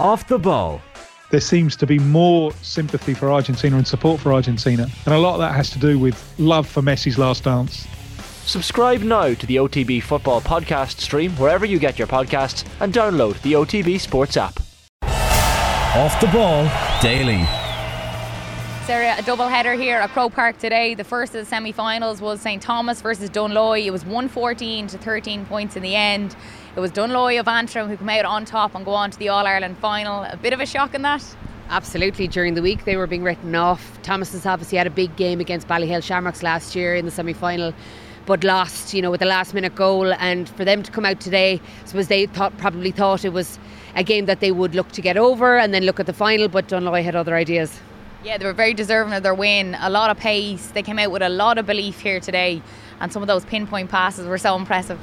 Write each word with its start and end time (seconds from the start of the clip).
Off 0.00 0.26
the 0.28 0.38
ball. 0.38 0.80
There 1.30 1.40
seems 1.40 1.76
to 1.76 1.86
be 1.86 1.98
more 1.98 2.52
sympathy 2.62 3.12
for 3.12 3.30
Argentina 3.30 3.76
and 3.76 3.86
support 3.86 4.18
for 4.18 4.32
Argentina. 4.32 4.88
And 5.04 5.14
a 5.14 5.18
lot 5.18 5.34
of 5.34 5.40
that 5.40 5.54
has 5.54 5.68
to 5.72 5.78
do 5.78 5.98
with 5.98 6.34
love 6.38 6.66
for 6.66 6.80
Messi's 6.80 7.18
last 7.18 7.44
dance. 7.44 7.86
Subscribe 8.46 9.02
now 9.02 9.34
to 9.34 9.46
the 9.46 9.56
OTB 9.56 10.02
Football 10.02 10.40
Podcast 10.40 11.00
stream 11.00 11.32
wherever 11.32 11.66
you 11.66 11.78
get 11.78 11.98
your 11.98 12.08
podcasts 12.08 12.66
and 12.80 12.94
download 12.94 13.40
the 13.42 13.52
OTB 13.52 14.00
Sports 14.00 14.38
app. 14.38 14.58
Off 15.02 16.18
the 16.18 16.28
ball 16.28 16.64
daily. 17.02 17.44
Sarah, 18.86 19.14
a 19.18 19.22
double 19.22 19.46
header 19.46 19.74
here 19.74 19.98
at 19.98 20.10
Croke 20.10 20.32
Park 20.32 20.58
today. 20.58 20.94
The 20.94 21.04
first 21.04 21.34
of 21.34 21.40
the 21.40 21.44
semi 21.44 21.72
finals 21.72 22.22
was 22.22 22.40
St 22.40 22.62
Thomas 22.62 23.02
versus 23.02 23.28
Dunloy. 23.28 23.84
It 23.84 23.90
was 23.90 24.04
114 24.04 24.86
to 24.88 24.98
13 24.98 25.44
points 25.44 25.76
in 25.76 25.82
the 25.82 25.94
end. 25.94 26.34
It 26.76 26.80
was 26.80 26.92
Dunloy 26.92 27.40
of 27.40 27.48
Antrim 27.48 27.88
who 27.88 27.96
came 27.96 28.08
out 28.08 28.24
on 28.24 28.44
top 28.44 28.76
and 28.76 28.84
go 28.84 28.92
on 28.92 29.10
to 29.10 29.18
the 29.18 29.28
All 29.28 29.44
Ireland 29.44 29.76
final. 29.78 30.22
A 30.22 30.36
bit 30.36 30.52
of 30.52 30.60
a 30.60 30.66
shock 30.66 30.94
in 30.94 31.02
that. 31.02 31.24
Absolutely. 31.68 32.28
During 32.28 32.54
the 32.54 32.62
week, 32.62 32.84
they 32.84 32.96
were 32.96 33.08
being 33.08 33.24
written 33.24 33.54
off. 33.56 34.00
Thomas 34.02 34.32
has 34.32 34.46
obviously 34.46 34.78
had 34.78 34.86
a 34.86 34.90
big 34.90 35.14
game 35.16 35.40
against 35.40 35.66
Ballyhale 35.66 36.02
Shamrocks 36.02 36.42
last 36.42 36.76
year 36.76 36.94
in 36.94 37.04
the 37.04 37.10
semi 37.10 37.32
final 37.32 37.74
but 38.26 38.44
lost, 38.44 38.94
you 38.94 39.02
know, 39.02 39.10
with 39.10 39.22
a 39.22 39.26
last 39.26 39.54
minute 39.54 39.74
goal. 39.74 40.12
And 40.12 40.48
for 40.50 40.64
them 40.64 40.84
to 40.84 40.92
come 40.92 41.04
out 41.04 41.20
today, 41.20 41.60
I 41.82 41.86
suppose 41.86 42.06
they 42.06 42.26
thought 42.26 42.56
probably 42.58 42.92
thought 42.92 43.24
it 43.24 43.32
was 43.32 43.58
a 43.96 44.04
game 44.04 44.26
that 44.26 44.38
they 44.38 44.52
would 44.52 44.76
look 44.76 44.92
to 44.92 45.00
get 45.00 45.16
over 45.16 45.58
and 45.58 45.74
then 45.74 45.82
look 45.82 45.98
at 45.98 46.06
the 46.06 46.12
final. 46.12 46.46
But 46.46 46.68
Dunloy 46.68 47.02
had 47.02 47.16
other 47.16 47.34
ideas. 47.34 47.80
Yeah, 48.22 48.38
they 48.38 48.44
were 48.44 48.52
very 48.52 48.74
deserving 48.74 49.14
of 49.14 49.24
their 49.24 49.34
win. 49.34 49.76
A 49.80 49.90
lot 49.90 50.10
of 50.10 50.18
pace. 50.18 50.68
They 50.68 50.82
came 50.82 51.00
out 51.00 51.10
with 51.10 51.22
a 51.22 51.28
lot 51.28 51.58
of 51.58 51.66
belief 51.66 51.98
here 52.00 52.20
today, 52.20 52.62
and 53.00 53.12
some 53.12 53.22
of 53.22 53.26
those 53.26 53.44
pinpoint 53.44 53.90
passes 53.90 54.26
were 54.26 54.38
so 54.38 54.54
impressive. 54.54 55.00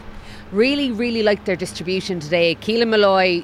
Really, 0.51 0.91
really 0.91 1.23
liked 1.23 1.45
their 1.45 1.57
distribution 1.57 2.19
today. 2.19 2.55
Keelan 2.55 2.89
Molloy 2.89 3.43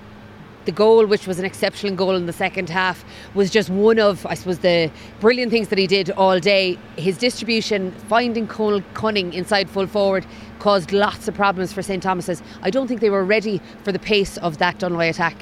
the 0.65 0.71
goal, 0.71 1.05
which 1.05 1.27
was 1.27 1.39
an 1.39 1.45
exceptional 1.45 1.95
goal 1.95 2.15
in 2.15 2.25
the 2.25 2.33
second 2.33 2.69
half, 2.69 3.03
was 3.33 3.49
just 3.49 3.69
one 3.69 3.99
of, 3.99 4.25
I 4.25 4.33
suppose, 4.33 4.59
the 4.59 4.89
brilliant 5.19 5.51
things 5.51 5.67
that 5.69 5.77
he 5.77 5.87
did 5.87 6.11
all 6.11 6.39
day. 6.39 6.77
His 6.95 7.17
distribution, 7.17 7.91
finding 8.07 8.47
Conal 8.47 8.81
Cunning 8.93 9.33
inside 9.33 9.69
full 9.69 9.87
forward, 9.87 10.25
caused 10.59 10.93
lots 10.93 11.27
of 11.27 11.35
problems 11.35 11.73
for 11.73 11.81
St 11.81 12.01
Thomas's. 12.01 12.41
I 12.61 12.69
don't 12.69 12.87
think 12.87 13.01
they 13.01 13.09
were 13.09 13.25
ready 13.25 13.61
for 13.83 13.91
the 13.91 13.99
pace 13.99 14.37
of 14.37 14.57
that 14.59 14.79
Dunloy 14.79 15.09
attack. 15.09 15.35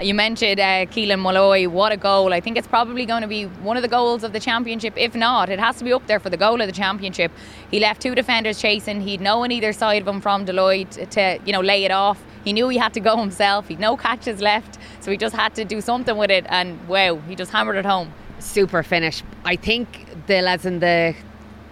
You 0.00 0.14
mentioned 0.14 0.58
uh, 0.58 0.86
Keelan 0.86 1.20
Molloy. 1.20 1.68
What 1.68 1.92
a 1.92 1.96
goal. 1.96 2.32
I 2.32 2.40
think 2.40 2.56
it's 2.56 2.66
probably 2.66 3.06
going 3.06 3.22
to 3.22 3.28
be 3.28 3.44
one 3.44 3.76
of 3.76 3.82
the 3.82 3.88
goals 3.88 4.24
of 4.24 4.32
the 4.32 4.40
championship. 4.40 4.94
If 4.96 5.14
not, 5.14 5.48
it 5.48 5.60
has 5.60 5.76
to 5.76 5.84
be 5.84 5.92
up 5.92 6.06
there 6.06 6.18
for 6.18 6.30
the 6.30 6.36
goal 6.36 6.60
of 6.60 6.66
the 6.66 6.72
championship. 6.72 7.30
He 7.70 7.78
left 7.78 8.02
two 8.02 8.14
defenders 8.14 8.60
chasing. 8.60 9.00
He'd 9.00 9.20
no 9.20 9.44
on 9.44 9.52
either 9.52 9.72
side 9.72 10.02
of 10.02 10.08
him 10.08 10.20
from 10.20 10.44
Dunloy 10.44 11.10
to, 11.10 11.38
you 11.44 11.52
know, 11.52 11.60
lay 11.60 11.84
it 11.84 11.92
off. 11.92 12.20
He 12.42 12.52
knew 12.52 12.68
he 12.68 12.78
had 12.78 12.94
to 12.94 13.00
go 13.00 13.16
himself. 13.16 13.68
He'd 13.68 13.78
no 13.78 13.96
catches 13.96 14.40
left. 14.40 14.78
So 15.00 15.10
he 15.12 15.16
just 15.16 15.36
had 15.36 15.54
to 15.54 15.64
do 15.64 15.80
something 15.80 16.16
with 16.16 16.30
it. 16.30 16.46
And 16.48 16.88
wow, 16.88 17.16
he 17.28 17.36
just 17.36 17.52
hammered 17.52 17.76
it 17.76 17.86
home. 17.86 18.12
Super 18.40 18.82
finish. 18.82 19.22
I 19.44 19.54
think 19.54 20.26
the 20.26 20.42
lads 20.42 20.66
in 20.66 20.80
the 20.80 21.14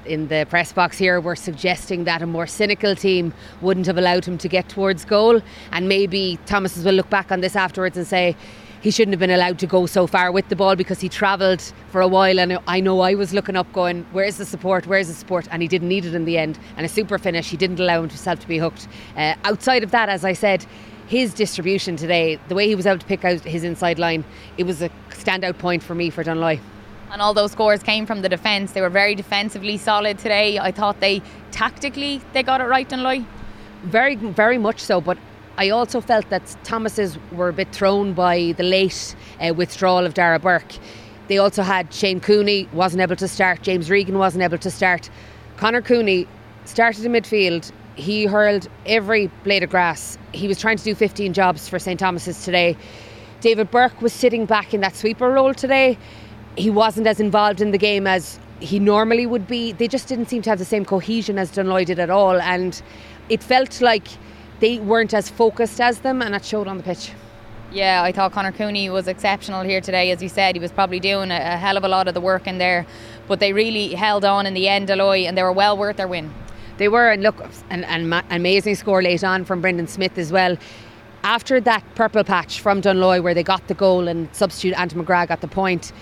in 0.06 0.28
the 0.28 0.46
press 0.48 0.72
box 0.72 0.98
here 0.98 1.20
were 1.20 1.36
suggesting 1.36 2.04
that 2.04 2.22
a 2.22 2.26
more 2.26 2.46
cynical 2.46 2.94
team 2.94 3.32
wouldn't 3.60 3.86
have 3.86 3.98
allowed 3.98 4.24
him 4.24 4.38
to 4.38 4.48
get 4.48 4.68
towards 4.68 5.04
goal. 5.04 5.40
And 5.72 5.88
maybe 5.88 6.38
Thomas 6.46 6.76
will 6.76 6.94
look 6.94 7.10
back 7.10 7.30
on 7.30 7.40
this 7.40 7.56
afterwards 7.56 7.96
and 7.96 8.06
say, 8.06 8.36
he 8.80 8.90
shouldn't 8.90 9.12
have 9.12 9.20
been 9.20 9.30
allowed 9.30 9.58
to 9.58 9.66
go 9.66 9.84
so 9.84 10.06
far 10.06 10.32
with 10.32 10.48
the 10.48 10.56
ball 10.56 10.74
because 10.74 11.00
he 11.00 11.08
travelled 11.08 11.60
for 11.90 12.00
a 12.00 12.08
while. 12.08 12.38
And 12.40 12.58
I 12.66 12.80
know 12.80 13.00
I 13.00 13.14
was 13.14 13.34
looking 13.34 13.56
up 13.56 13.70
going 13.72 14.06
where's 14.12 14.38
the 14.38 14.46
support? 14.46 14.86
Where's 14.86 15.08
the 15.08 15.14
support? 15.14 15.46
And 15.50 15.60
he 15.60 15.68
didn't 15.68 15.88
need 15.88 16.06
it 16.06 16.14
in 16.14 16.24
the 16.24 16.38
end. 16.38 16.58
And 16.76 16.86
a 16.86 16.88
super 16.88 17.18
finish 17.18 17.50
he 17.50 17.56
didn't 17.56 17.78
allow 17.78 18.00
himself 18.00 18.40
to 18.40 18.48
be 18.48 18.58
hooked. 18.58 18.88
Uh, 19.16 19.34
outside 19.44 19.82
of 19.82 19.90
that 19.90 20.08
as 20.08 20.24
I 20.24 20.32
said 20.32 20.64
his 21.08 21.34
distribution 21.34 21.96
today 21.96 22.38
the 22.48 22.54
way 22.54 22.68
he 22.68 22.74
was 22.76 22.86
able 22.86 22.98
to 22.98 23.06
pick 23.06 23.24
out 23.24 23.40
his 23.40 23.64
inside 23.64 23.98
line 23.98 24.24
it 24.56 24.62
was 24.62 24.80
a 24.80 24.88
standout 25.10 25.58
point 25.58 25.82
for 25.82 25.94
me 25.94 26.08
for 26.08 26.22
Dunloy 26.22 26.60
and 27.12 27.20
all 27.20 27.34
those 27.34 27.52
scores 27.52 27.82
came 27.82 28.06
from 28.06 28.22
the 28.22 28.28
defence. 28.28 28.72
They 28.72 28.80
were 28.80 28.90
very 28.90 29.14
defensively 29.14 29.76
solid 29.76 30.18
today. 30.18 30.58
I 30.58 30.70
thought 30.70 31.00
they 31.00 31.22
tactically 31.50 32.20
they 32.32 32.42
got 32.42 32.60
it 32.60 32.64
right, 32.64 32.88
Dunloy. 32.88 33.24
Very, 33.84 34.16
very 34.16 34.58
much 34.58 34.80
so. 34.80 35.00
But 35.00 35.18
I 35.56 35.70
also 35.70 36.00
felt 36.00 36.28
that 36.30 36.56
Thomas's 36.64 37.18
were 37.32 37.48
a 37.48 37.52
bit 37.52 37.72
thrown 37.72 38.12
by 38.14 38.54
the 38.56 38.62
late 38.62 39.14
uh, 39.40 39.52
withdrawal 39.54 40.06
of 40.06 40.14
Dara 40.14 40.38
Burke. 40.38 40.74
They 41.28 41.38
also 41.38 41.62
had 41.62 41.92
Shane 41.92 42.20
Cooney 42.20 42.68
wasn't 42.72 43.02
able 43.02 43.16
to 43.16 43.28
start. 43.28 43.62
James 43.62 43.90
Regan 43.90 44.18
wasn't 44.18 44.42
able 44.42 44.58
to 44.58 44.70
start. 44.70 45.10
Conor 45.56 45.82
Cooney 45.82 46.26
started 46.64 47.04
in 47.04 47.12
midfield. 47.12 47.70
He 47.94 48.26
hurled 48.26 48.68
every 48.86 49.28
blade 49.44 49.62
of 49.62 49.70
grass. 49.70 50.18
He 50.32 50.48
was 50.48 50.58
trying 50.58 50.76
to 50.78 50.84
do 50.84 50.94
15 50.94 51.32
jobs 51.32 51.68
for 51.68 51.78
St 51.78 52.00
Thomas's 52.00 52.44
today. 52.44 52.76
David 53.40 53.70
Burke 53.70 54.00
was 54.02 54.12
sitting 54.12 54.44
back 54.44 54.74
in 54.74 54.80
that 54.80 54.94
sweeper 54.94 55.30
role 55.30 55.54
today 55.54 55.98
he 56.56 56.70
wasn't 56.70 57.06
as 57.06 57.20
involved 57.20 57.60
in 57.60 57.70
the 57.70 57.78
game 57.78 58.06
as 58.06 58.38
he 58.60 58.78
normally 58.78 59.26
would 59.26 59.46
be. 59.46 59.72
They 59.72 59.88
just 59.88 60.08
didn't 60.08 60.26
seem 60.26 60.42
to 60.42 60.50
have 60.50 60.58
the 60.58 60.64
same 60.64 60.84
cohesion 60.84 61.38
as 61.38 61.50
Dunloy 61.50 61.86
did 61.86 61.98
at 61.98 62.10
all, 62.10 62.40
and 62.40 62.80
it 63.28 63.42
felt 63.42 63.80
like 63.80 64.06
they 64.60 64.78
weren't 64.78 65.14
as 65.14 65.30
focused 65.30 65.80
as 65.80 66.00
them, 66.00 66.20
and 66.22 66.34
that 66.34 66.44
showed 66.44 66.68
on 66.68 66.76
the 66.76 66.82
pitch. 66.82 67.12
Yeah, 67.72 68.02
I 68.02 68.10
thought 68.10 68.32
Conor 68.32 68.52
Cooney 68.52 68.90
was 68.90 69.06
exceptional 69.06 69.62
here 69.62 69.80
today. 69.80 70.10
As 70.10 70.22
you 70.22 70.28
said, 70.28 70.56
he 70.56 70.60
was 70.60 70.72
probably 70.72 70.98
doing 70.98 71.30
a, 71.30 71.36
a 71.36 71.56
hell 71.56 71.76
of 71.76 71.84
a 71.84 71.88
lot 71.88 72.08
of 72.08 72.14
the 72.14 72.20
work 72.20 72.46
in 72.46 72.58
there, 72.58 72.84
but 73.28 73.38
they 73.38 73.52
really 73.52 73.94
held 73.94 74.24
on 74.24 74.44
in 74.44 74.54
the 74.54 74.68
end, 74.68 74.88
Dunloy, 74.88 75.26
and 75.26 75.38
they 75.38 75.42
were 75.42 75.52
well 75.52 75.78
worth 75.78 75.96
their 75.96 76.08
win. 76.08 76.32
They 76.78 76.88
were, 76.88 77.10
and 77.10 77.22
look, 77.22 77.36
an, 77.70 77.84
an 77.84 78.24
amazing 78.30 78.74
score 78.74 79.02
late 79.02 79.22
on 79.22 79.44
from 79.44 79.60
Brendan 79.60 79.86
Smith 79.86 80.18
as 80.18 80.32
well 80.32 80.56
after 81.22 81.60
that 81.60 81.84
purple 81.94 82.24
patch 82.24 82.60
from 82.60 82.80
Dunloy 82.80 83.22
where 83.22 83.34
they 83.34 83.42
got 83.42 83.66
the 83.68 83.74
goal 83.74 84.08
and 84.08 84.34
substitute 84.34 84.78
Ant 84.78 84.94
McGrath 84.94 85.28
got 85.28 85.40
the 85.40 85.48
point, 85.48 85.92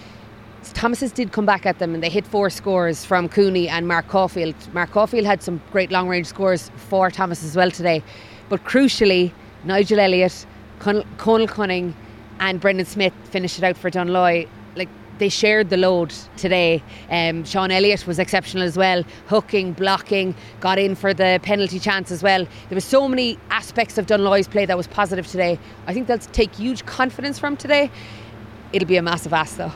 Thomas's 0.64 1.12
did 1.12 1.32
come 1.32 1.46
back 1.46 1.66
at 1.66 1.78
them 1.78 1.94
and 1.94 2.02
they 2.02 2.08
hit 2.08 2.26
four 2.26 2.50
scores 2.50 3.04
from 3.04 3.28
Cooney 3.28 3.68
and 3.68 3.86
Mark 3.88 4.08
Caulfield. 4.08 4.54
Mark 4.72 4.90
Caulfield 4.90 5.26
had 5.26 5.42
some 5.42 5.60
great 5.72 5.90
long 5.90 6.08
range 6.08 6.26
scores 6.26 6.70
for 6.76 7.10
Thomas 7.10 7.44
as 7.44 7.56
well 7.56 7.70
today. 7.70 8.02
But 8.48 8.64
crucially, 8.64 9.32
Nigel 9.64 10.00
Elliott, 10.00 10.46
Conal 10.78 11.48
Cunning, 11.48 11.94
and 12.40 12.60
Brendan 12.60 12.86
Smith 12.86 13.12
finished 13.24 13.58
it 13.58 13.64
out 13.64 13.76
for 13.76 13.90
Dunloy. 13.90 14.48
Like 14.76 14.88
they 15.18 15.28
shared 15.28 15.70
the 15.70 15.76
load 15.76 16.14
today. 16.36 16.82
Um, 17.10 17.44
Sean 17.44 17.70
Elliott 17.70 18.06
was 18.06 18.18
exceptional 18.18 18.62
as 18.62 18.76
well, 18.76 19.04
hooking, 19.26 19.72
blocking, 19.72 20.34
got 20.60 20.78
in 20.78 20.94
for 20.94 21.12
the 21.12 21.40
penalty 21.42 21.78
chance 21.78 22.10
as 22.10 22.22
well. 22.22 22.44
There 22.68 22.76
were 22.76 22.80
so 22.80 23.08
many 23.08 23.38
aspects 23.50 23.98
of 23.98 24.06
Dunloy's 24.06 24.48
play 24.48 24.64
that 24.66 24.76
was 24.76 24.86
positive 24.86 25.26
today. 25.26 25.58
I 25.86 25.94
think 25.94 26.06
they'll 26.06 26.18
take 26.18 26.54
huge 26.54 26.86
confidence 26.86 27.38
from 27.38 27.56
today. 27.56 27.90
It'll 28.72 28.88
be 28.88 28.96
a 28.96 29.02
massive 29.02 29.32
ask 29.32 29.56
though 29.56 29.72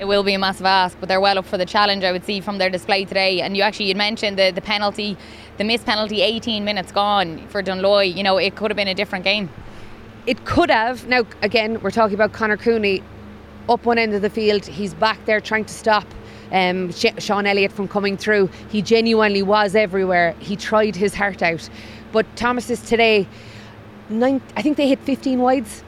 it 0.00 0.06
will 0.06 0.22
be 0.22 0.32
a 0.32 0.38
massive 0.38 0.64
ask, 0.64 0.98
but 0.98 1.10
they're 1.10 1.20
well 1.20 1.38
up 1.38 1.44
for 1.44 1.58
the 1.58 1.66
challenge, 1.66 2.04
I 2.04 2.12
would 2.12 2.24
see, 2.24 2.40
from 2.40 2.56
their 2.56 2.70
display 2.70 3.04
today. 3.04 3.42
And 3.42 3.54
you 3.54 3.62
actually 3.62 3.86
you 3.86 3.94
mentioned 3.94 4.38
the, 4.38 4.50
the 4.50 4.62
penalty, 4.62 5.14
the 5.58 5.64
missed 5.64 5.84
penalty, 5.84 6.22
18 6.22 6.64
minutes 6.64 6.90
gone 6.90 7.46
for 7.48 7.62
Dunloy. 7.62 8.16
You 8.16 8.22
know, 8.22 8.38
it 8.38 8.56
could 8.56 8.70
have 8.70 8.76
been 8.76 8.88
a 8.88 8.94
different 8.94 9.24
game. 9.24 9.50
It 10.26 10.46
could 10.46 10.70
have. 10.70 11.06
Now, 11.06 11.26
again, 11.42 11.82
we're 11.82 11.90
talking 11.90 12.14
about 12.14 12.32
Conor 12.32 12.56
Cooney 12.56 13.02
up 13.68 13.84
one 13.84 13.98
end 13.98 14.14
of 14.14 14.22
the 14.22 14.30
field. 14.30 14.64
He's 14.64 14.94
back 14.94 15.22
there 15.26 15.38
trying 15.38 15.66
to 15.66 15.74
stop 15.74 16.06
um, 16.50 16.90
Sean 16.92 17.44
Elliott 17.46 17.70
from 17.70 17.86
coming 17.86 18.16
through. 18.16 18.48
He 18.70 18.80
genuinely 18.80 19.42
was 19.42 19.74
everywhere. 19.74 20.34
He 20.38 20.56
tried 20.56 20.96
his 20.96 21.14
heart 21.14 21.42
out. 21.42 21.68
But 22.10 22.24
Thomas 22.36 22.70
is 22.70 22.80
today, 22.80 23.28
nine, 24.08 24.40
I 24.56 24.62
think 24.62 24.78
they 24.78 24.88
hit 24.88 25.00
15 25.00 25.40
wides 25.40 25.84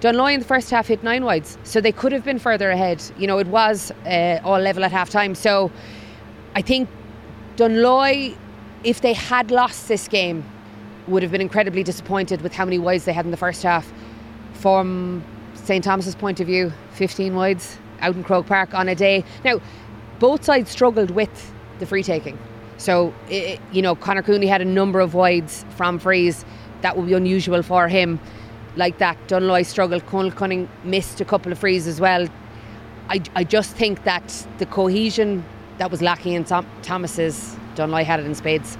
Dunloy 0.00 0.32
in 0.32 0.40
the 0.40 0.46
first 0.46 0.70
half 0.70 0.86
hit 0.86 1.02
nine 1.02 1.24
wides, 1.24 1.58
so 1.62 1.78
they 1.78 1.92
could 1.92 2.10
have 2.12 2.24
been 2.24 2.38
further 2.38 2.70
ahead. 2.70 3.02
You 3.18 3.26
know, 3.26 3.38
it 3.38 3.46
was 3.48 3.90
uh, 4.06 4.40
all 4.42 4.58
level 4.58 4.82
at 4.82 4.92
half 4.92 5.10
time. 5.10 5.34
So 5.34 5.70
I 6.54 6.62
think 6.62 6.88
Dunloy, 7.56 8.34
if 8.82 9.02
they 9.02 9.12
had 9.12 9.50
lost 9.50 9.88
this 9.88 10.08
game, 10.08 10.42
would 11.06 11.22
have 11.22 11.30
been 11.30 11.42
incredibly 11.42 11.82
disappointed 11.82 12.40
with 12.40 12.54
how 12.54 12.64
many 12.64 12.78
wides 12.78 13.04
they 13.04 13.12
had 13.12 13.26
in 13.26 13.30
the 13.30 13.36
first 13.36 13.62
half. 13.62 13.92
From 14.54 15.22
St 15.54 15.84
Thomas's 15.84 16.14
point 16.14 16.40
of 16.40 16.46
view, 16.46 16.72
15 16.92 17.34
wides 17.34 17.76
out 18.00 18.14
in 18.14 18.24
Croke 18.24 18.46
Park 18.46 18.72
on 18.72 18.88
a 18.88 18.94
day. 18.94 19.22
Now, 19.44 19.60
both 20.18 20.44
sides 20.44 20.70
struggled 20.70 21.10
with 21.10 21.52
the 21.78 21.84
free 21.84 22.02
taking. 22.02 22.38
So, 22.78 23.12
it, 23.28 23.60
you 23.70 23.82
know, 23.82 23.94
Conor 23.94 24.22
Cooney 24.22 24.46
had 24.46 24.62
a 24.62 24.66
number 24.66 25.00
of 25.00 25.12
wides 25.12 25.66
from 25.76 25.98
frees. 25.98 26.46
That 26.80 26.96
would 26.96 27.06
be 27.06 27.12
unusual 27.12 27.62
for 27.62 27.88
him 27.88 28.18
like 28.76 28.98
that. 28.98 29.16
Dunloy 29.28 29.64
struggled. 29.66 30.06
Conal 30.06 30.30
Cunning 30.30 30.68
missed 30.84 31.20
a 31.20 31.24
couple 31.24 31.52
of 31.52 31.58
frees 31.58 31.86
as 31.86 32.00
well. 32.00 32.28
I, 33.08 33.20
I 33.34 33.44
just 33.44 33.74
think 33.74 34.04
that 34.04 34.46
the 34.58 34.66
cohesion 34.66 35.44
that 35.78 35.90
was 35.90 36.00
lacking 36.02 36.34
in 36.34 36.44
Tom, 36.44 36.66
Thomas's, 36.82 37.56
Dunloy 37.74 38.04
had 38.04 38.20
it 38.20 38.26
in 38.26 38.34
spades. 38.34 38.78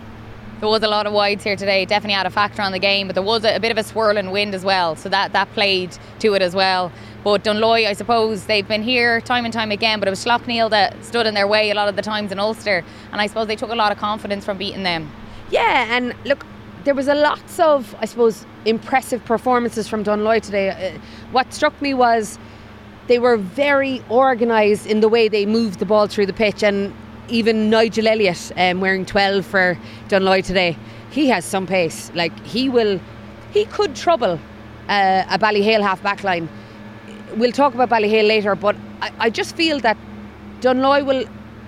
There 0.61 0.69
was 0.69 0.83
a 0.83 0.89
lot 0.89 1.07
of 1.07 1.15
wides 1.15 1.43
here 1.43 1.57
today. 1.57 1.87
Definitely 1.87 2.17
had 2.17 2.27
a 2.27 2.31
factor 2.31 2.61
on 2.61 2.73
the 2.73 2.79
game, 2.79 3.07
but 3.07 3.15
there 3.15 3.23
was 3.23 3.45
a, 3.45 3.57
a 3.57 3.61
bit 3.61 3.73
of 3.73 3.79
a 3.79 3.83
swirling 3.83 4.31
wind 4.31 4.55
as 4.55 4.63
well, 4.63 4.95
so 4.95 5.09
that 5.09 5.33
that 5.33 5.51
played 5.55 5.97
to 6.19 6.35
it 6.35 6.43
as 6.43 6.55
well. 6.55 6.93
But 7.25 7.45
Dunloy, 7.45 7.87
I 7.87 7.95
suppose 7.95 8.45
they've 8.45 8.67
been 8.69 8.83
here 8.83 9.21
time 9.23 9.45
and 9.45 9.55
time 9.55 9.71
again, 9.71 9.99
but 9.99 10.07
it 10.07 10.11
was 10.11 10.23
Slaughtneil 10.25 10.69
that 10.71 11.03
stood 11.05 11.27
in 11.27 11.35
their 11.35 11.47
way 11.47 11.71
a 11.71 11.75
lot 11.75 11.89
of 11.89 11.97
the 11.97 12.03
times 12.03 12.31
in 12.31 12.39
Ulster, 12.39 12.85
and 13.11 13.21
I 13.21 13.27
suppose 13.27 13.47
they 13.47 13.57
took 13.57 13.71
a 13.71 13.75
lot 13.75 13.91
of 13.91 13.99
confidence 13.99 14.45
from 14.45 14.59
beating 14.59 14.83
them. 14.83 15.11
Yeah, 15.51 15.97
and 15.97 16.15
look, 16.25 16.45
there 16.85 16.95
was 16.95 17.09
a 17.09 17.15
lots 17.15 17.59
of, 17.61 17.95
I 18.01 18.07
suppose, 18.07 18.47
impressive 18.65 19.25
performances 19.25 19.89
from 19.89 20.05
Dunloy 20.05 20.41
today. 20.43 20.71
Uh, 20.71 20.99
what 21.33 21.53
struck 21.53 21.81
me 21.83 21.95
was 21.95 22.39
they 23.07 23.19
were 23.19 23.37
very 23.37 24.03
organised 24.11 24.87
in 24.87 25.01
the 25.01 25.09
way 25.09 25.29
they 25.29 25.47
moved 25.47 25.79
the 25.79 25.87
ball 25.87 26.07
through 26.07 26.27
the 26.27 26.33
pitch, 26.33 26.63
and 26.63 26.95
even 27.29 27.71
Nigel 27.71 28.07
Elliott, 28.07 28.53
um, 28.57 28.81
wearing 28.81 29.05
12 29.05 29.45
for 29.45 29.79
Dunloy 30.09 30.45
today, 30.45 30.77
he 31.11 31.29
has 31.29 31.45
some 31.45 31.67
pace. 31.67 32.11
Like 32.15 32.39
he 32.47 32.69
will, 32.69 33.01
he 33.53 33.65
could 33.67 33.95
trouble 33.95 34.39
uh, 34.89 35.25
a 35.29 35.39
Ballyhale 35.39 35.83
half 35.83 36.03
back 36.03 36.25
line. 36.25 36.49
We'll 37.37 37.53
talk 37.53 37.75
about 37.75 37.91
Ballyhale 37.91 38.27
later, 38.27 38.55
but 38.55 38.77
I, 39.01 39.13
I 39.19 39.31
just 39.31 39.55
feel 39.55 39.81
that 39.81 39.97
Dunloy 40.61 41.05
will 41.05 41.25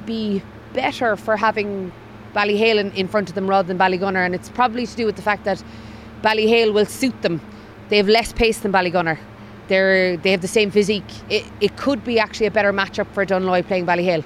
be 0.06 0.42
better 0.72 1.16
for 1.16 1.36
having 1.36 1.92
Ballyhale 2.34 2.94
in, 2.94 3.08
front 3.08 3.28
of 3.28 3.34
them 3.34 3.48
rather 3.48 3.66
than 3.68 3.78
Ballygunner, 3.78 4.24
and 4.24 4.34
it's 4.34 4.48
probably 4.48 4.86
to 4.86 4.96
do 4.96 5.06
with 5.06 5.16
the 5.16 5.22
fact 5.22 5.44
that 5.44 5.62
Ballyhale 6.22 6.72
will 6.72 6.86
suit 6.86 7.20
them. 7.22 7.40
They 7.88 7.96
have 7.98 8.08
less 8.08 8.32
pace 8.32 8.60
than 8.60 8.72
Ballygunner. 8.72 9.18
They're, 9.68 10.16
they 10.16 10.30
have 10.30 10.40
the 10.40 10.48
same 10.48 10.70
physique. 10.70 11.04
It, 11.28 11.44
it 11.60 11.76
could 11.76 12.04
be 12.04 12.18
actually 12.18 12.46
a 12.46 12.50
better 12.50 12.72
matchup 12.72 13.12
for 13.12 13.24
Dunloy 13.24 13.66
playing 13.66 13.86
Ballyhale. 13.86 14.24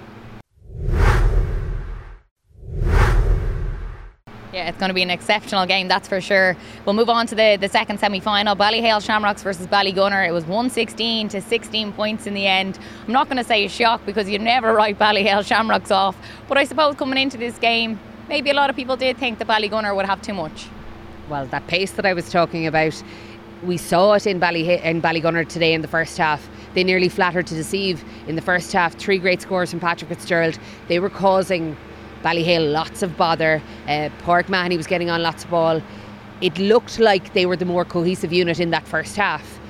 Yeah, 4.57 4.71
it's 4.71 4.79
going 4.79 4.89
to 4.89 4.95
be 4.95 5.03
an 5.03 5.11
exceptional 5.11 5.67
game, 5.67 5.87
that's 5.87 6.09
for 6.09 6.19
sure. 6.19 6.57
We'll 6.87 6.95
move 6.95 7.11
on 7.11 7.27
to 7.27 7.35
the, 7.35 7.59
the 7.61 7.69
second 7.69 8.01
semi 8.01 8.21
final 8.21 8.57
Ballyhale 8.57 9.05
Shamrocks 9.05 9.43
versus 9.43 9.67
Ballygunner. 9.67 10.27
It 10.27 10.33
was 10.33 10.45
116 10.45 11.29
to 11.29 11.43
16 11.43 11.93
points 11.93 12.27
in 12.27 12.33
the 12.33 12.47
end. 12.47 12.79
I'm 13.07 13.13
not 13.13 13.29
going 13.29 13.37
to 13.37 13.45
say 13.45 13.67
a 13.67 13.69
shock 13.69 14.07
because 14.07 14.31
you 14.31 14.39
never 14.39 14.73
write 14.73 14.99
Ballyhale 14.99 15.45
Shamrocks 15.45 15.91
off, 15.91 16.17
but 16.49 16.57
I 16.57 16.65
suppose 16.65 16.95
coming 16.95 17.19
into 17.19 17.37
this 17.37 17.59
game, 17.59 18.01
maybe 18.31 18.49
a 18.49 18.55
lot 18.55 18.71
of 18.71 18.77
people 18.77 18.97
did 18.97 19.19
think 19.19 19.39
the 19.39 19.45
Ballygunner 19.45 19.95
would 19.95 20.07
have 20.07 20.23
too 20.23 20.33
much. 20.33 20.69
Well, 21.29 21.45
that 21.49 21.67
pace 21.67 21.91
that 21.91 22.07
I 22.07 22.15
was 22.15 22.31
talking 22.31 22.67
about, 22.67 23.03
we 23.63 23.77
saw 23.77 24.15
it 24.15 24.27
in, 24.27 24.41
Ballyh- 24.41 24.83
in 24.83 25.03
Ballygunner 25.03 25.47
today 25.47 25.75
in 25.75 25.83
the 25.83 25.89
first 25.89 26.17
half. 26.17 26.49
They 26.73 26.83
nearly 26.83 27.11
flattered 27.11 27.47
to 27.49 27.55
deceive 27.55 28.03
in 28.27 28.37
the 28.37 28.43
first 28.43 28.73
half. 28.73 28.95
Three 28.95 29.19
great 29.19 29.43
scores 29.43 29.71
from 29.71 29.81
Patrick 29.81 30.09
Fitzgerald. 30.09 30.59
They 30.89 30.99
were 30.99 31.11
causing 31.11 31.77
Ballyhale 32.27 32.73
lots 32.73 33.05
of 33.05 33.17
bother. 33.17 33.63
Uh, 33.87 34.09
Pádraig 34.25 34.49
Mahony 34.49 34.77
was 34.77 34.89
getting 34.89 35.11
on 35.11 35.23
lots 35.23 35.45
of 35.45 35.51
ball. 35.51 35.81
It 36.41 36.59
looked 36.59 36.99
like 36.99 37.35
they 37.35 37.47
were 37.47 37.55
the 37.55 37.65
more 37.65 37.85
cohesive 37.85 38.33
unit 38.33 38.59
in 38.59 38.71
that 38.71 38.85
first 38.85 39.15
half. 39.15 39.61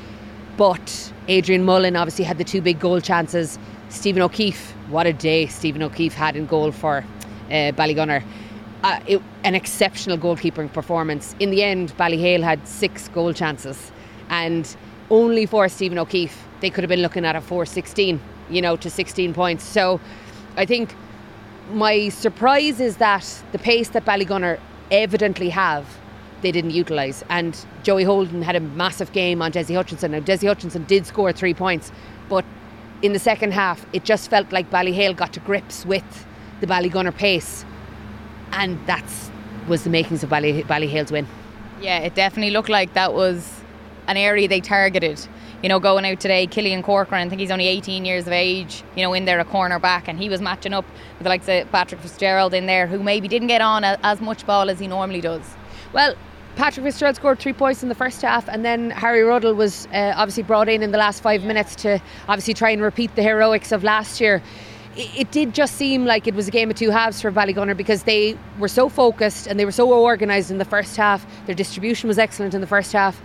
But 0.57 1.13
Adrian 1.29 1.65
Mullen 1.65 1.97
obviously 1.97 2.25
had 2.25 2.39
the 2.39 2.45
two 2.45 2.63
big 2.63 2.81
goal 2.81 3.03
chances. 3.03 3.59
Stephen 3.91 4.23
O'Keeffe, 4.23 4.71
what 4.89 5.07
a 5.07 5.13
day 5.13 5.47
Stephen 5.49 5.83
O'Keeffe 5.83 6.15
had 6.15 6.35
in 6.35 6.47
goal 6.47 6.73
for 6.73 7.05
uh, 7.49 7.73
Ballygunner. 7.73 8.25
Uh, 8.83 9.01
it, 9.07 9.23
an 9.45 9.55
exceptional 9.55 10.17
goalkeeping 10.17 10.73
performance. 10.73 11.37
In 11.39 11.51
the 11.51 11.63
end, 11.63 11.95
Ballyhale 11.99 12.43
had 12.43 12.67
six 12.67 13.09
goal 13.09 13.35
chances, 13.35 13.93
and 14.31 14.75
only 15.11 15.45
for 15.45 15.69
Stephen 15.69 15.99
O'Keeffe, 15.99 16.43
they 16.63 16.71
could 16.71 16.85
have 16.85 16.89
been 16.89 17.03
looking 17.03 17.27
at 17.27 17.37
a 17.37 17.43
4 17.43 17.67
16, 17.67 18.19
you 18.49 18.63
know, 18.63 18.77
to 18.77 18.89
16 18.89 19.35
points. 19.35 19.63
So 19.63 20.01
I 20.57 20.65
think 20.65 20.95
my 21.71 22.09
surprise 22.09 22.81
is 22.81 22.99
that 22.99 23.43
the 23.53 23.59
pace 23.59 23.89
that 23.91 24.05
Ballygunner 24.05 24.59
evidently 24.91 25.49
have, 25.51 25.87
they 26.43 26.53
didn't 26.53 26.71
utilise. 26.71 27.25
And 27.29 27.57
Joey 27.83 28.05
Holden 28.05 28.43
had 28.43 28.57
a 28.57 28.61
massive 28.61 29.13
game 29.13 29.43
on 29.43 29.53
Desi 29.53 29.75
Hutchinson. 29.75 30.13
Now, 30.13 30.21
Desi 30.21 30.47
Hutchinson 30.47 30.85
did 30.85 31.07
score 31.07 31.33
three 31.33 31.55
points, 31.55 31.91
but 32.29 32.45
in 33.03 33.13
the 33.13 33.19
second 33.19 33.53
half, 33.53 33.85
it 33.93 34.05
just 34.05 34.31
felt 34.31 34.53
like 34.53 34.71
Ballyhale 34.71 35.17
got 35.17 35.33
to 35.35 35.41
grips 35.41 35.85
with 35.85 36.27
the 36.61 36.67
Ballygunner 36.67 37.15
pace. 37.15 37.65
And 38.53 38.79
that's 38.87 39.31
was 39.69 39.83
the 39.83 39.91
makings 39.91 40.23
of 40.23 40.31
Bally, 40.31 40.63
Ballyhale's 40.63 41.11
win. 41.11 41.27
Yeah, 41.81 41.99
it 41.99 42.15
definitely 42.15 42.53
looked 42.53 42.69
like 42.69 42.95
that 42.95 43.13
was 43.15 43.61
an 44.07 44.17
area 44.17 44.49
they 44.49 44.61
targeted 44.61 45.21
you 45.63 45.69
know, 45.69 45.81
going 45.81 46.05
out 46.05 46.21
today, 46.21 46.47
Killian 46.47 46.83
Corcoran, 46.83 47.27
I 47.27 47.29
think 47.29 47.41
he's 47.41 47.51
only 47.51 47.67
18 47.67 48.05
years 48.05 48.27
of 48.27 48.33
age, 48.33 48.83
you 48.95 49.03
know, 49.03 49.15
in 49.15 49.25
there 49.25 49.41
a 49.41 49.45
corner 49.45 49.79
back, 49.79 50.09
and 50.09 50.19
he 50.19 50.29
was 50.29 50.41
matching 50.41 50.73
up 50.73 50.85
with 51.19 51.23
the 51.23 51.29
likes 51.29 51.49
of 51.49 51.71
Patrick 51.73 52.01
Fitzgerald 52.01 52.55
in 52.55 52.67
there, 52.67 52.87
who 52.87 53.03
maybe 53.03 53.27
didn't 53.27 53.49
get 53.49 53.61
on 53.61 53.85
a, 53.85 53.99
as 54.03 54.21
much 54.21 54.47
ball 54.47 54.69
as 54.69 54.79
he 54.79 54.87
normally 54.87 55.21
does. 55.21 55.43
Well, 55.93 56.15
Patrick 56.57 56.85
Fitzgerald 56.85 57.17
scored 57.17 57.39
three 57.39 57.53
points 57.53 57.83
in 57.83 57.89
the 57.89 57.95
first 57.95 58.23
half, 58.23 58.49
and 58.49 58.65
then 58.65 58.91
Harry 58.91 59.23
Ruddle 59.23 59.55
was 59.55 59.87
uh, 59.93 60.13
obviously 60.17 60.43
brought 60.43 60.69
in 60.69 60.83
in 60.83 60.91
the 60.91 60.99
last 60.99 61.23
five 61.23 61.45
minutes 61.45 61.75
to 61.77 62.01
obviously 62.29 62.55
try 62.55 62.71
and 62.71 62.83
repeat 62.83 63.15
the 63.15 63.23
heroics 63.23 63.73
of 63.73 63.83
last 63.83 64.21
year. 64.21 64.43
It, 64.95 65.21
it 65.21 65.31
did 65.31 65.55
just 65.55 65.77
seem 65.77 66.05
like 66.05 66.27
it 66.27 66.35
was 66.35 66.49
a 66.49 66.51
game 66.51 66.71
of 66.71 66.77
two 66.77 66.91
halves 66.91 67.21
for 67.21 67.33
Ballygunner 67.33 67.77
because 67.77 68.03
they 68.03 68.39
were 68.59 68.69
so 68.69 68.89
focused 68.89 69.47
and 69.47 69.59
they 69.59 69.65
were 69.65 69.73
so 69.73 69.93
organised 69.93 70.51
in 70.51 70.59
the 70.59 70.65
first 70.65 70.97
half. 70.97 71.27
Their 71.47 71.55
distribution 71.55 72.09
was 72.09 72.19
excellent 72.19 72.55
in 72.55 72.61
the 72.61 72.67
first 72.67 72.93
half 72.93 73.21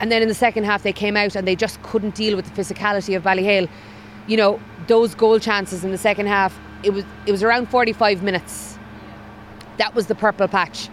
and 0.00 0.10
then 0.10 0.22
in 0.22 0.28
the 0.28 0.34
second 0.34 0.64
half, 0.64 0.82
they 0.82 0.92
came 0.92 1.16
out 1.16 1.36
and 1.36 1.46
they 1.46 1.54
just 1.54 1.82
couldn't 1.82 2.14
deal 2.14 2.34
with 2.34 2.46
the 2.46 2.62
physicality 2.62 3.16
of 3.16 3.22
Ballyhale. 3.22 3.68
You 4.26 4.36
know, 4.38 4.60
those 4.86 5.14
goal 5.14 5.38
chances 5.38 5.84
in 5.84 5.90
the 5.90 5.98
second 5.98 6.26
half, 6.26 6.58
it 6.82 6.90
was 6.90 7.04
it 7.26 7.32
was 7.32 7.42
around 7.42 7.68
45 7.68 8.22
minutes. 8.22 8.78
That 9.76 9.94
was 9.94 10.06
the 10.06 10.14
purple 10.14 10.48
patch. 10.48 10.88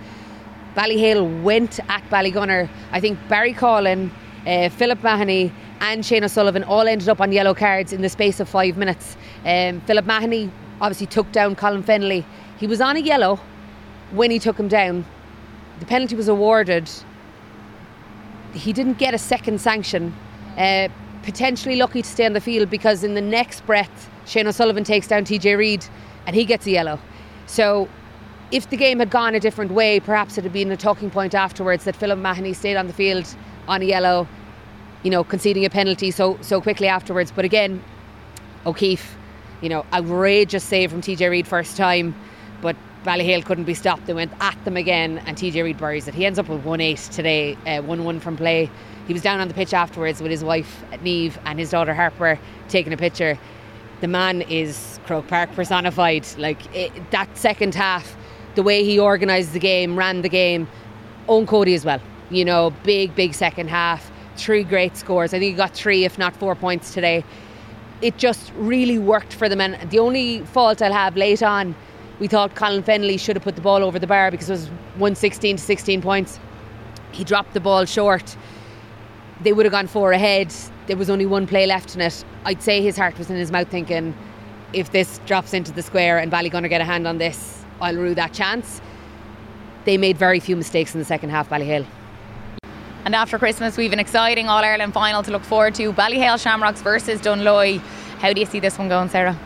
Ballyhale 0.75 1.41
went 1.41 1.79
at 1.89 2.03
Ballygunner. 2.09 2.69
I 2.91 2.99
think 2.99 3.17
Barry 3.29 3.53
Coughlan, 3.53 4.11
uh, 4.45 4.69
Philip 4.69 5.01
Mahony, 5.01 5.51
and 5.79 6.05
Shane 6.05 6.23
O'Sullivan 6.23 6.63
all 6.63 6.87
ended 6.87 7.09
up 7.09 7.21
on 7.21 7.31
yellow 7.31 7.53
cards 7.53 7.93
in 7.93 8.01
the 8.01 8.09
space 8.09 8.39
of 8.39 8.49
five 8.49 8.77
minutes. 8.77 9.15
Um, 9.45 9.81
Philip 9.81 10.05
Mahony 10.05 10.51
obviously 10.81 11.07
took 11.07 11.31
down 11.31 11.55
Colin 11.55 11.83
Fennelly. 11.83 12.25
He 12.57 12.67
was 12.67 12.81
on 12.81 12.97
a 12.97 12.99
yellow 12.99 13.39
when 14.11 14.31
he 14.31 14.39
took 14.39 14.59
him 14.59 14.67
down. 14.67 15.05
The 15.79 15.85
penalty 15.85 16.15
was 16.15 16.27
awarded 16.27 16.89
he 18.53 18.73
didn't 18.73 18.97
get 18.97 19.13
a 19.13 19.17
second 19.17 19.59
sanction. 19.61 20.13
Uh, 20.57 20.89
potentially 21.23 21.75
lucky 21.75 22.01
to 22.01 22.07
stay 22.07 22.25
on 22.25 22.33
the 22.33 22.41
field 22.41 22.69
because 22.69 23.03
in 23.03 23.13
the 23.13 23.21
next 23.21 23.65
breath, 23.65 24.09
Shane 24.25 24.47
O'Sullivan 24.47 24.83
takes 24.83 25.07
down 25.07 25.25
TJ 25.25 25.57
Reid 25.57 25.85
and 26.25 26.35
he 26.35 26.45
gets 26.45 26.65
a 26.65 26.71
yellow. 26.71 26.99
So 27.47 27.89
if 28.51 28.69
the 28.69 28.77
game 28.77 28.99
had 28.99 29.09
gone 29.09 29.35
a 29.35 29.39
different 29.39 29.71
way, 29.71 29.99
perhaps 29.99 30.37
it 30.37 30.43
had 30.43 30.53
been 30.53 30.71
a 30.71 30.77
talking 30.77 31.09
point 31.09 31.35
afterwards 31.35 31.83
that 31.83 31.95
Philip 31.95 32.19
Mahony 32.19 32.53
stayed 32.53 32.77
on 32.77 32.87
the 32.87 32.93
field 32.93 33.35
on 33.67 33.81
a 33.81 33.85
yellow, 33.85 34.27
you 35.03 35.11
know, 35.11 35.23
conceding 35.23 35.65
a 35.65 35.69
penalty 35.69 36.11
so 36.11 36.37
so 36.41 36.61
quickly 36.61 36.87
afterwards. 36.87 37.31
But 37.31 37.45
again, 37.45 37.83
O'Keeffe, 38.65 39.17
you 39.61 39.69
know, 39.69 39.85
outrageous 39.93 40.63
save 40.63 40.91
from 40.91 41.01
TJ 41.01 41.29
Reid 41.29 41.47
first 41.47 41.75
time, 41.75 42.15
but 42.61 42.75
Ballyhale 43.07 43.45
couldn't 43.45 43.63
be 43.63 43.73
stopped. 43.73 44.05
They 44.05 44.13
went 44.13 44.33
at 44.41 44.61
them 44.65 44.75
again, 44.75 45.19
and 45.19 45.37
TJ 45.37 45.63
Reid 45.63 45.77
buries 45.77 46.09
it. 46.09 46.13
He 46.13 46.25
ends 46.25 46.37
up 46.37 46.49
with 46.49 46.65
1 46.65 46.81
8 46.81 46.97
today, 47.13 47.53
1 47.63 47.99
uh, 47.99 48.03
1 48.03 48.19
from 48.19 48.35
play. 48.35 48.69
He 49.07 49.13
was 49.13 49.21
down 49.21 49.39
on 49.39 49.47
the 49.47 49.53
pitch 49.53 49.73
afterwards 49.73 50.21
with 50.21 50.29
his 50.29 50.43
wife, 50.43 50.83
Neve, 51.01 51.39
and 51.45 51.57
his 51.57 51.69
daughter, 51.69 51.93
Harper, 51.93 52.37
taking 52.67 52.91
a 52.91 52.97
picture. 52.97 53.39
The 54.01 54.09
man 54.09 54.41
is 54.41 54.99
Croke 55.05 55.25
Park 55.29 55.53
personified. 55.53 56.27
Like 56.37 56.59
it, 56.75 56.91
that 57.11 57.37
second 57.37 57.75
half, 57.75 58.17
the 58.55 58.63
way 58.63 58.83
he 58.83 58.99
organised 58.99 59.53
the 59.53 59.59
game, 59.59 59.97
ran 59.97 60.21
the 60.21 60.29
game, 60.29 60.67
Eoin 61.29 61.47
Cody 61.47 61.75
as 61.75 61.85
well. 61.85 62.01
You 62.29 62.43
know, 62.43 62.71
big, 62.83 63.15
big 63.15 63.33
second 63.33 63.69
half. 63.69 64.11
Three 64.35 64.65
great 64.65 64.97
scores. 64.97 65.33
I 65.33 65.39
think 65.39 65.51
he 65.51 65.55
got 65.55 65.73
three, 65.73 66.03
if 66.03 66.17
not 66.17 66.35
four 66.35 66.55
points 66.55 66.93
today. 66.93 67.23
It 68.01 68.17
just 68.17 68.51
really 68.57 68.99
worked 68.99 69.33
for 69.33 69.47
them. 69.47 69.61
And 69.61 69.89
the 69.91 69.99
only 69.99 70.41
fault 70.41 70.81
I'll 70.81 70.91
have 70.91 71.15
late 71.15 71.41
on 71.41 71.73
we 72.19 72.27
thought 72.27 72.55
Colin 72.55 72.83
Fennelly 72.83 73.19
should 73.19 73.35
have 73.35 73.43
put 73.43 73.55
the 73.55 73.61
ball 73.61 73.83
over 73.83 73.99
the 73.99 74.07
bar 74.07 74.31
because 74.31 74.49
it 74.49 74.53
was 74.53 74.67
116 74.95 75.57
to 75.57 75.63
16 75.63 76.01
points. 76.01 76.39
He 77.11 77.23
dropped 77.23 77.53
the 77.53 77.59
ball 77.59 77.85
short. 77.85 78.35
They 79.41 79.53
would 79.53 79.65
have 79.65 79.71
gone 79.71 79.87
four 79.87 80.11
ahead. 80.11 80.53
There 80.87 80.97
was 80.97 81.09
only 81.09 81.25
one 81.25 81.45
play 81.45 81.67
left 81.67 81.95
in 81.95 82.01
it. 82.01 82.25
I'd 82.45 82.61
say 82.61 82.81
his 82.81 82.97
heart 82.97 83.17
was 83.17 83.29
in 83.29 83.35
his 83.35 83.51
mouth 83.51 83.69
thinking, 83.69 84.15
if 84.73 84.91
this 84.91 85.19
drops 85.25 85.53
into 85.53 85.71
the 85.71 85.81
square 85.81 86.17
and 86.17 86.31
Ballygunner 86.31 86.69
get 86.69 86.81
a 86.81 86.85
hand 86.85 87.07
on 87.07 87.17
this, 87.17 87.63
I'll 87.79 87.95
rue 87.95 88.15
that 88.15 88.33
chance. 88.33 88.81
They 89.85 89.97
made 89.97 90.17
very 90.17 90.39
few 90.39 90.55
mistakes 90.55 90.93
in 90.93 90.99
the 90.99 91.05
second 91.05 91.29
half, 91.29 91.49
Ballyhale. 91.49 91.85
And 93.05 93.15
after 93.15 93.37
Christmas, 93.37 93.77
we've 93.77 93.93
an 93.93 93.99
exciting 93.99 94.49
All 94.49 94.63
Ireland 94.63 94.93
final 94.93 95.23
to 95.23 95.31
look 95.31 95.43
forward 95.43 95.75
to 95.75 95.93
Ballyhale 95.93 96.41
Shamrocks 96.41 96.81
versus 96.81 97.21
Dunloy. 97.21 97.79
How 98.19 98.33
do 98.33 98.39
you 98.41 98.45
see 98.45 98.59
this 98.59 98.77
one 98.77 98.89
going, 98.89 99.07
Sarah? 99.07 99.39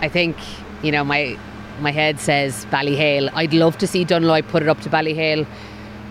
I 0.00 0.08
think, 0.08 0.36
you 0.82 0.92
know, 0.92 1.04
my 1.04 1.38
my 1.80 1.90
head 1.90 2.20
says 2.20 2.66
Ballyhale. 2.66 3.30
I'd 3.34 3.52
love 3.52 3.78
to 3.78 3.86
see 3.86 4.04
Dunloy 4.04 4.46
put 4.46 4.62
it 4.62 4.68
up 4.68 4.80
to 4.82 4.88
Ballyhale. 4.88 5.46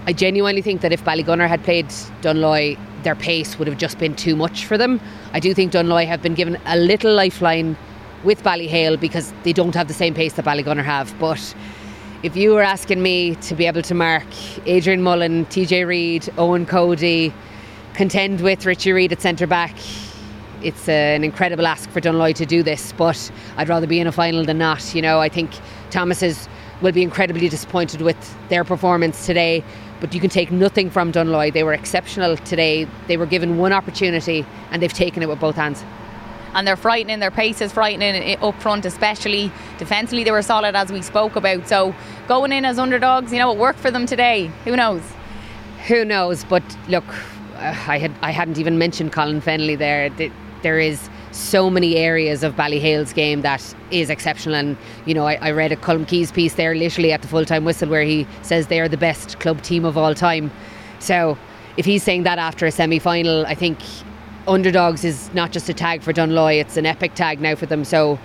I 0.06 0.14
genuinely 0.14 0.62
think 0.62 0.82
that 0.82 0.94
if 0.94 1.04
Ballygunner 1.04 1.48
had 1.48 1.64
played 1.64 1.88
Dunloy, 2.22 2.78
their 3.04 3.16
pace 3.16 3.60
would 3.60 3.68
have 3.68 3.78
just 3.78 4.00
been 4.00 4.16
too 4.16 4.36
much 4.36 4.66
for 4.66 4.78
them. 4.78 5.00
I 5.34 5.40
do 5.40 5.54
think 5.54 5.72
Dunloy 5.74 6.06
have 6.08 6.22
been 6.22 6.34
given 6.34 6.58
a 6.66 6.78
little 6.78 7.14
lifeline 7.14 7.78
with 8.24 8.42
Ballyhale 8.44 9.00
because 9.00 9.34
they 9.44 9.54
don't 9.54 9.76
have 9.76 9.88
the 9.88 9.94
same 9.94 10.14
pace 10.14 10.34
that 10.34 10.46
Ballygunner 10.46 10.84
have. 10.84 11.14
But 11.20 11.56
if 12.24 12.36
you 12.36 12.54
were 12.54 12.64
asking 12.64 13.02
me 13.02 13.36
to 13.36 13.56
be 13.56 13.66
able 13.68 13.82
to 13.84 13.94
mark 13.94 14.26
Adrian 14.66 15.04
Mullen, 15.04 15.46
TJ 15.48 15.86
Reid, 15.86 16.24
Eoin 16.24 16.68
Cody, 16.68 17.34
contend 17.94 18.42
with 18.42 18.66
Richie 18.66 18.92
Reid 18.92 19.12
at 19.12 19.22
centre 19.22 19.48
back, 19.48 19.76
it's 20.64 20.90
an 20.90 21.24
incredible 21.24 21.68
ask 21.68 21.90
for 21.90 22.02
Dunloy 22.02 22.34
to 22.36 22.46
do 22.46 22.64
this, 22.64 22.94
but 22.94 23.32
I'd 23.58 23.70
rather 23.70 23.88
be 23.88 24.00
in 24.00 24.08
a 24.08 24.12
final 24.12 24.44
than 24.46 24.58
not. 24.58 24.94
You 24.96 25.02
know, 25.02 25.20
I 25.20 25.30
think 25.30 25.52
Thomas's 25.92 26.50
will 26.82 26.92
be 26.92 27.02
incredibly 27.02 27.50
disappointed 27.50 28.02
with 28.02 28.18
their 28.50 28.64
performance 28.64 29.26
today. 29.26 29.64
but 30.00 30.14
you 30.14 30.20
can 30.20 30.30
take 30.30 30.52
nothing 30.52 30.90
from 30.92 31.12
Dunloy. 31.12 31.52
They 31.52 31.64
were 31.64 31.74
exceptional 31.74 32.38
today. 32.38 32.88
They 33.08 33.18
were 33.18 33.26
given 33.26 33.58
one 33.58 33.74
opportunity 33.74 34.46
and 34.72 34.82
they've 34.82 34.94
taken 34.94 35.24
it 35.24 35.30
with 35.30 35.40
both 35.40 35.56
hands 35.56 35.84
and 36.54 36.68
they're 36.68 36.76
frightening. 36.76 37.20
Their 37.20 37.32
pace 37.32 37.62
is 37.62 37.72
frightening 37.72 38.38
up 38.42 38.62
front, 38.62 38.86
especially 38.86 39.52
defensively. 39.78 40.24
They 40.24 40.32
were 40.32 40.42
solid 40.42 40.76
as 40.76 40.92
we 40.92 41.02
spoke 41.02 41.36
about. 41.36 41.68
So 41.68 41.96
going 42.28 42.52
in 42.52 42.66
as 42.66 42.80
underdogs, 42.80 43.32
you 43.32 43.40
know, 43.40 43.52
it 43.52 43.58
worked 43.58 43.80
for 43.80 43.92
them 43.92 44.06
today. 44.06 44.52
Who 44.66 44.76
knows? 44.76 45.04
Who 45.88 46.04
knows? 46.06 46.44
But 46.44 46.64
look, 46.88 47.06
uh, 47.56 47.76
I 47.88 47.98
had 47.98 48.12
I 48.22 48.32
hadn't 48.32 48.58
even 48.58 48.78
mentioned 48.78 49.14
Colin 49.14 49.42
Fennelly 49.42 49.78
there. 49.78 50.10
There 50.62 50.80
is 50.80 51.10
so 51.32 51.70
many 51.70 51.96
areas 51.98 52.44
of 52.44 52.56
Ballyhale's 52.56 53.14
game 53.14 53.42
that 53.42 53.76
is 53.92 54.10
exceptional. 54.10 54.56
And, 54.56 54.78
you 55.06 55.14
know, 55.14 55.26
I, 55.26 55.36
I 55.36 55.52
read 55.52 55.72
a 55.72 55.76
Colm 55.76 56.08
Keys 56.08 56.32
piece 56.32 56.56
there 56.56 56.74
literally 56.74 57.12
at 57.12 57.22
the 57.22 57.28
full 57.28 57.46
time 57.46 57.64
whistle 57.64 57.90
where 57.90 58.04
he 58.04 58.28
says 58.42 58.68
they 58.68 58.80
are 58.80 58.88
the 58.88 58.98
best 58.98 59.40
club 59.40 59.62
team 59.62 59.86
of 59.86 59.98
all 59.98 60.16
time. 60.16 60.52
So 61.00 61.38
if 61.78 61.86
he's 61.86 62.04
saying 62.04 62.24
that 62.24 62.40
after 62.40 62.66
a 62.66 62.72
semi 62.72 63.00
final, 63.00 63.46
I 63.46 63.56
think 63.56 63.80
underdogs 64.48 65.04
is 65.04 65.32
not 65.34 65.52
just 65.52 65.70
a 65.70 65.74
tag 65.74 66.02
for 66.02 66.14
Dunloy, 66.14 66.60
it's 66.60 66.78
an 66.78 66.86
epic 66.86 67.14
tag 67.14 67.40
now 67.42 67.56
for 67.56 67.66
them. 67.66 67.84
So 67.84 68.18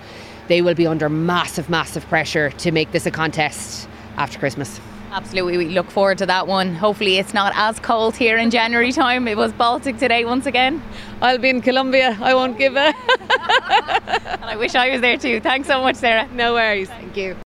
they 0.47 0.61
will 0.61 0.75
be 0.75 0.87
under 0.87 1.09
massive, 1.09 1.69
massive 1.69 2.07
pressure 2.07 2.49
to 2.51 2.71
make 2.71 2.91
this 2.91 3.05
a 3.05 3.11
contest 3.11 3.87
after 4.17 4.39
Christmas. 4.39 4.79
Absolutely, 5.13 5.59
we 5.59 5.69
look 5.69 5.91
forward 5.91 6.17
to 6.17 6.25
that 6.25 6.47
one. 6.47 6.73
Hopefully, 6.73 7.17
it's 7.17 7.35
not 7.35 7.53
as 7.55 7.79
cold 7.79 8.15
here 8.15 8.35
in 8.35 8.49
January 8.49 8.91
time. 8.91 9.27
It 9.27 9.37
was 9.37 9.53
Baltic 9.53 9.99
today 9.99 10.25
once 10.25 10.47
again. 10.47 10.81
I'll 11.21 11.37
be 11.37 11.49
in 11.49 11.61
Colombia. 11.61 12.17
I 12.19 12.33
won't 12.33 12.57
give 12.57 12.75
a. 12.75 12.79
and 12.87 14.43
I 14.43 14.55
wish 14.57 14.73
I 14.73 14.89
was 14.89 15.01
there 15.01 15.17
too. 15.17 15.39
Thanks 15.39 15.67
so 15.67 15.83
much, 15.83 15.97
Sarah. 15.97 16.27
No 16.33 16.53
worries. 16.53 16.89
Thank 16.89 17.15
you. 17.15 17.35